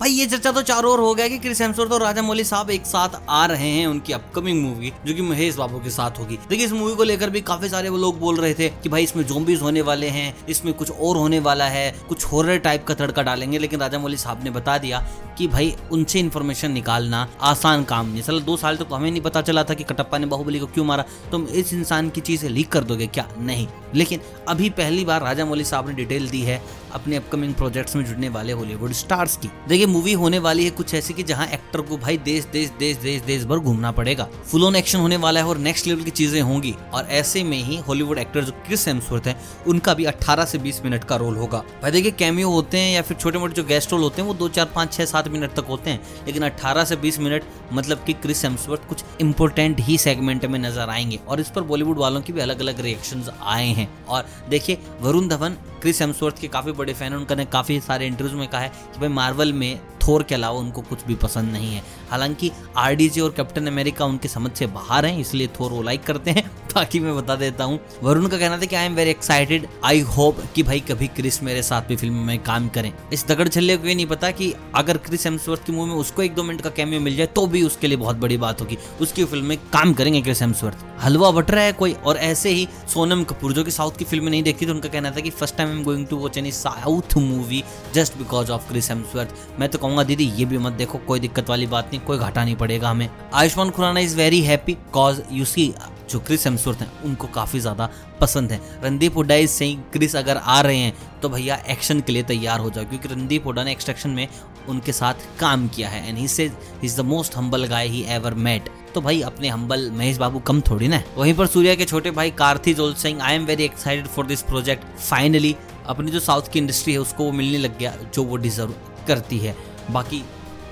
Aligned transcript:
भाई, 0.00 0.10
ये 0.10 0.26
चर्चा 0.26 0.52
तो 0.52 0.62
चारों 0.62 0.92
ओर 0.92 1.00
हो 1.00 1.14
गया 1.14 1.28
कि 1.28 1.38
क्रिस 1.38 1.60
हेम्सवर्थ 1.60 1.92
और 1.92 2.02
राजा 2.02 2.22
मौली 2.22 2.44
साहब 2.44 2.70
एक 2.70 2.86
साथ 2.86 3.08
आ 3.28 3.46
रहे 3.46 3.68
हैं 3.68 3.86
उनकी 3.86 4.12
अपकमिंग 4.12 4.62
मूवी, 4.62 4.92
जो 5.06 5.14
कि 5.14 5.22
महेश 5.22 5.56
बाबू 5.56 5.78
के 5.78 5.90
साथ 5.90 6.10
होगी। 6.18 6.38
देखिए, 6.48 6.66
इस 6.66 6.72
मूवी 6.72 6.94
को 6.94 7.02
लेकर 7.02 7.30
भी 7.30 7.40
काफ़ी 7.40 7.68
सारे 7.68 7.88
वो 7.88 7.96
लोग 7.96 8.20
बोल 8.20 8.36
रहे 8.36 8.54
थे 8.54 8.68
कि 8.68 8.88
भाई, 8.88 9.02
इसमें 9.02 9.24
जोम्बीज 9.24 9.62
होने 9.62 9.80
वाले 9.80 10.08
हैं, 10.08 10.46
इसमें 10.46 10.74
कुछ 10.74 10.90
और 10.90 11.16
होने 11.16 11.40
वाला 11.40 11.68
है, 11.68 11.96
कुछ 12.08 12.24
हॉरर 12.24 12.58
टाइप 12.58 12.84
का 12.84 12.94
तड़का 12.94 13.22
डालेंगे, 13.22 13.58
लेकिन 13.58 13.80
राजा 13.80 13.98
मौली 13.98 14.16
साहब 14.16 14.44
ने 14.44 14.50
बता 14.50 14.78
दिया 14.78 15.06
कि 15.38 15.46
भाई, 15.46 15.76
उनसे 15.92 16.20
इन्फॉर्मेशन 16.20 16.72
निकालना 16.72 17.28
आसान 17.40 17.84
काम 17.84 18.06
नहीं 18.06 18.22
चलो 18.22 18.40
दो 18.40 18.56
साल 18.56 18.76
तक 18.76 18.84
तो 18.84 18.94
हमें 18.94 19.10
नहीं 19.10 19.22
पता 19.22 19.42
चला 19.42 19.64
था 19.64 19.74
कि 19.74 19.84
कटप्पा 19.84 20.18
ने 20.18 20.26
बाहुबली 20.26 20.58
को 20.58 20.66
क्यों 20.66 20.84
मारा। 20.84 21.04
तुम 21.32 21.44
इस 21.44 21.72
इंसान 21.72 22.10
की 22.10 22.20
चीज़ 22.20 22.46
लीक 22.46 22.68
कर 22.68 22.84
दोगे 22.84 23.06
क्या? 23.06 23.28
नहीं। 23.38 23.68
लेकिन 23.94 24.20
अभी 24.48 24.70
पहली 24.70 25.04
बार 25.04 25.22
राजा 25.22 25.44
मौली 25.44 25.64
साहब 25.64 25.88
ने 25.88 25.94
डिटेल 25.94 26.28
दी 26.28 26.40
है 26.40 26.62
अपने 26.92 27.16
अपकमिंग 27.16 27.54
प्रोजेक्ट्स 27.54 27.96
में 27.96 28.04
जुड़ने 28.04 28.28
वाले 28.28 28.52
हॉलीवुड 28.52 28.92
स्टार्स 28.92 29.36
की। 29.36 29.48
देखिए 29.68 29.85
मूवी 29.86 30.12
होने 30.12 30.38
वाली 30.38 30.64
है 30.64 30.70
कुछ 30.70 30.94
ऐसी 30.94 31.14
कि 31.14 31.22
जहाँ 31.22 31.46
एक्टर 31.46 31.80
को 31.80 31.96
भाई 31.96 32.16
देश 32.16 32.44
देश 32.44 32.70
देश 32.78 32.96
देश 32.96 33.22
देश 33.22 33.44
भर 33.44 33.58
घूमना 33.58 33.92
पड़ेगा। 33.92 34.24
फुल 34.24 34.64
ऑन 34.64 34.76
एक्शन 34.76 34.98
होने 34.98 35.16
वाला 35.16 35.40
है 35.40 35.46
और 35.46 35.58
नेक्स्ट 35.58 35.86
लेवल 35.86 36.02
की 36.02 36.10
चीज़ें 36.10 36.40
होंगी। 36.42 36.74
और 36.94 37.04
ऐसे 37.04 37.44
में 37.44 37.58
ही 37.58 37.76
हॉलीवुड 37.76 38.18
एक्टर 38.18 38.44
जो 38.44 38.52
क्रिस 38.52 38.88
हेम्सवर्थ 38.88 39.26
है, 39.26 39.36
उनका 39.66 39.94
भी 39.94 40.04
18 40.04 40.44
से 40.44 40.58
20 40.58 40.84
मिनट 40.84 41.04
का 41.04 41.16
रोल 41.16 41.36
होगा। 41.36 41.64
भाई 41.82 41.90
देखिए 41.90 42.10
कैमियो 42.10 42.50
होते 42.50 42.78
हैं 42.78 42.94
या 42.94 43.02
फिर 43.02 43.16
छोटे 43.16 43.38
मोटे 43.38 43.54
जो 43.54 43.64
गेस्ट 43.64 43.92
रोल 43.92 44.00
होते 44.00 44.22
हैं, 44.22 44.28
वो 44.28 44.34
दो, 44.34 44.48
चार, 44.48 44.66
पाँच, 44.66 44.92
छह, 44.92 45.04
सात 45.04 45.28
मिनट 45.28 45.54
तक 45.54 45.64
होते 45.68 45.90
हैं। 45.90 46.00
लेकिन 46.26 46.42
अट्ठारह 46.42 46.84
से 46.84 46.96
बीस 46.96 47.18
मिनट 47.18 47.44
मतलब 47.72 48.04
की 48.04 48.12
क्रिस 48.12 48.44
हेम्सवर्थ 48.44 48.88
कुछ 48.88 49.04
इंपोर्टेंट 49.20 49.80
ही 49.80 49.98
सेगमेंट 49.98 50.44
में 50.44 50.58
नज़र 50.58 50.90
आएँगे। 50.90 51.20
और 51.28 51.40
इस 51.40 51.50
पर 51.50 51.60
बॉलीवुड 51.60 51.98
वालों 51.98 52.20
की 52.20 52.32
भी 52.32 52.40
अलग 52.40 52.60
अलग 52.60 52.80
रिएक्शन 52.80 53.24
आए 53.42 53.66
हैं। 53.66 54.06
और 54.06 54.26
देखिए, 54.48 54.78
वरुण 55.00 55.28
धवन 55.28 55.56
क्रिस 55.82 56.00
हेम्सवर्थ 56.00 56.38
के 56.38 56.48
काफ़ी 56.48 56.72
बड़े 56.72 56.94
फ़ैन 56.94 57.14
उनका 57.14 57.34
ने 57.34 57.44
काफ़ी 57.44 57.80
सारे 57.80 58.06
इंटरव्यूज़ 58.06 58.36
में 58.36 58.48
कहा 58.48 58.60
है 58.60 58.68
कि 58.68 59.00
भाई 59.00 59.08
मार्वल 59.08 59.52
में 59.52 59.75
아닌 59.76 59.95
थोर 60.06 60.22
के 60.22 60.34
अलावा 60.34 60.58
उनको 60.58 60.80
कुछ 60.82 61.04
भी 61.06 61.14
पसंद 61.16 61.52
नहीं 61.52 61.74
है। 61.74 61.82
हालाँकि 62.10 62.50
आरडीजे 62.76 63.20
और 63.20 63.30
कैप्टन 63.30 63.66
अमेरिका 63.66 64.04
उनके 64.04 64.28
समझ 64.28 64.50
से 64.52 64.66
बाहर 64.68 65.06
हैं, 65.06 65.18
इसलिए 65.18 65.48
थोर 65.60 65.70
वो 65.70 65.82
लाइक 65.82 66.04
करते 66.04 66.30
हैं। 66.30 66.50
बाकी 66.76 67.00
मैं 67.00 67.14
बता 67.16 67.34
देता 67.36 67.64
हूँ, 67.64 67.78
वरुण 68.02 68.26
का 68.28 68.38
कहना 68.38 68.58
था 68.58 68.64
कि 68.64 68.76
I 68.76 68.86
am 68.86 68.94
very 68.94 69.10
excited 69.10 69.66
I 69.84 70.00
hope 70.08 70.40
कि 70.54 70.62
भाई 70.62 70.80
कभी 70.80 71.06
क्रिस 71.08 71.42
मेरे 71.42 71.62
साथ 71.62 71.82
भी 71.82 71.96
फ़िल्म 71.96 72.26
में 72.26 72.38
काम 72.38 72.68
करें। 72.68 72.92
इस 73.12 73.26
दगड़ 73.28 73.48
छल्ले 73.48 73.76
को 73.76 73.88
ये 73.88 73.94
नहीं 73.94 74.06
पता 74.06 74.30
कि 74.30 74.52
अगर 74.74 74.96
क्रिस 74.98 75.24
हेम्सवर्थ 75.26 75.64
की 75.66 75.72
मूवी 75.72 75.90
में 75.90 75.96
उसको 75.96 76.22
एक 76.22 76.34
दो 76.34 76.42
मिनट 76.42 76.60
का 76.60 76.70
कैमियो 76.70 77.00
मिल 77.00 77.16
जाए 77.16 77.26
तो 77.26 77.46
भी 77.46 77.62
उसके 77.62 77.86
लिए 77.86 77.96
बहुत 77.96 78.16
बड़ी 78.16 78.36
बात 78.36 78.60
होगी। 78.60 78.78
उसकी 79.00 79.24
फ़िल्म 79.24 79.44
में 79.44 79.58
काम 79.72 79.92
करेंगे 79.94 80.22
क्रिस 80.22 80.42
हेम्सवर्थ 80.42 80.84
हलवा 81.02 81.30
बट 81.30 81.50
रहा 81.50 81.64
है 81.64 81.72
कोई, 81.72 81.92
और 81.94 82.16
ऐसे 82.16 82.50
ही 82.50 82.68
सोनम 82.88 83.22
कपूर, 83.24 83.52
जो 83.52 83.64
कि 83.64 83.70
साउथ 83.70 83.96
की 83.98 84.04
फ़िल्म 84.04 84.28
नहीं 84.28 84.42
देखी 84.42 84.66
तो 84.66 84.72
उनका 84.72 84.88
कहना 84.88 85.10
था 85.10 85.20
कि 85.20 85.30
first 85.30 85.56
time 85.56 85.70
I 85.70 85.76
am 85.76 85.82
going 85.84 86.06
to 86.06 86.16
watch 86.16 86.38
any 86.38 86.52
south 86.52 87.16
movie 87.18 87.62
just 87.94 88.16
because 88.18 88.50
of 88.52 88.68
Chris 88.68 88.90
Hemsworth 88.90 89.60
मैं 89.60 89.68
तो 89.68 89.78
कहूँगा 89.78 89.95
दीदी, 90.02 90.24
ये 90.30 90.44
भी 90.44 90.58
मत 90.58 90.72
देखो, 90.74 90.98
कोई 90.98 91.20
दिक्कत 91.20 91.50
वाली 91.50 91.66
बात 91.66 91.86
नहीं, 91.86 92.00
कोई 92.00 92.18
घाटा 92.18 92.44
नहीं 92.44 92.56
पड़ेगा 92.56 92.90
हमें। 92.90 93.08
Ayushmann 93.34 93.70
Khurrana 93.70 94.00
is 94.00 94.16
very 94.16 94.40
happy 94.42 94.76
cause 94.92 95.22
you 95.32 95.44
see 95.44 95.72
जो 96.10 96.18
क्रिस 96.20 96.44
हेम्सवर्थ 96.46 96.80
हैं, 96.80 96.90
उनको 97.04 97.26
काफ़ी 97.26 97.60
ज़्यादा 97.60 97.88
पसंद 98.20 98.52
है। 98.52 98.60
रणदीप 98.82 99.16
हुड्डा 99.16 99.34
इज़ 99.34 99.50
सही 99.50 99.74
क्रिस 99.92 100.14
अगर 100.16 100.36
आ 100.36 100.60
रहे 100.60 100.76
हैं 100.76 101.20
तो 101.22 101.28
भैया 101.28 101.56
एक्शन 101.70 102.00
के 102.00 102.12
लिए 102.12 102.22
तैयार 102.24 102.60
हो 102.60 102.70
जाओ, 102.70 102.84
क्योंकि 102.84 103.08
रणदीप 103.08 103.46
हुड्डा 103.46 103.64
ने 103.64 103.72
एक्सट्रैक्शन 103.72 104.10
में 104.10 104.28
उनके 104.68 104.92
साथ 104.92 105.14
काम 105.40 105.66
किया 105.68 105.88
है 105.88 106.08
and 106.08 106.18
he 106.18 106.28
says 106.28 106.50
is 106.84 106.96
the 106.96 107.04
most 107.04 107.36
humble 107.36 107.66
guy 107.66 107.88
he 107.88 108.02
ever 108.10 108.34
met 108.36 108.68
तो 108.94 109.00
भाई, 109.00 109.20
अपने 109.22 109.48
हम्बल 109.48 109.90
महेश 109.90 110.16
बाबू 110.16 110.38
कम 110.40 110.60
थोड़ी 110.60 110.88
ना 110.88 111.02
वहीं 111.16 111.34
पर 111.34 111.46
सूर्या 111.46 111.74
के 111.74 111.84
छोटे 111.84 112.10
भाई 112.10 112.30
कार्थी 112.32 112.74
जोल 112.74 112.94
Singh 112.96 113.22
I 113.22 113.34
am 113.34 113.44
very 113.46 113.64
excited 113.64 114.06
for 114.06 114.26
this 114.26 114.42
project 114.42 114.98
finally 114.98 115.54
अपनी 115.86 116.10
जो 116.10 116.20
साउथ 116.20 116.52
की 116.52 116.58
इंडस्ट्री 116.58 116.92
है, 116.92 116.98
उसको 116.98 117.24
वो 117.24 117.32
मिलने 117.32 117.58
लग 117.58 117.78
गया, 117.78 117.94
जो 118.14 118.22
वो 118.24 118.36
डिजर्व 118.36 118.74
करती 119.08 119.38
है। 119.38 119.56
बाकी 119.90 120.24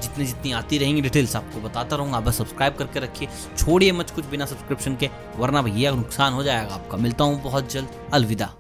जितनी 0.03 0.25
जितनी 0.27 0.53
आती 0.53 0.79
रहेंगी 0.79 1.03
डिटेल्स 1.03 1.37
आपको 1.37 1.61
बताता 1.61 1.97
रहूँगा। 1.97 2.21
बस 2.21 2.39
सब्सक्राइब 2.39 2.75
करके 2.75 3.01
रखिए। 3.01 3.29
छोड़िए 3.59 3.93
मत 3.93 4.11
कुछ 4.11 4.25
बिना 4.25 4.47
सब्सक्रिप्शन 4.47 4.97
के, 4.97 5.11
वरना 5.37 5.63
भैया 5.63 5.91
नुकसान 5.91 6.33
हो 6.33 6.43
जाएगा 6.43 6.75
आपका। 6.75 6.97
मिलता 6.97 7.25
हूँ 7.25 7.43
बहुत 7.43 7.73
जल्द। 7.73 7.89
अलविदा। 8.13 8.53